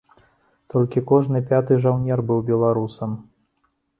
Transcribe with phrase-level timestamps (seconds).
[0.73, 3.11] Толькі кожны пяты жаўнер быў беларусам.